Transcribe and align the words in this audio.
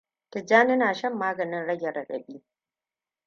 Tijjani 0.29 0.75
na 0.77 0.93
shan 0.93 1.15
maganin 1.17 1.65
rage 1.65 1.91
raɗaɗi. 1.91 2.43